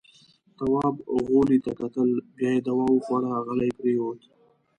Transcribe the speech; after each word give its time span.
تواب 0.57 0.95
غولي 1.25 1.57
ته 1.65 1.71
کتل. 1.79 2.09
بيا 2.35 2.51
يې 2.55 2.59
دوا 2.67 2.85
وخوړه، 2.93 3.31
غلی 3.45 3.69
پرېووت. 3.77 4.19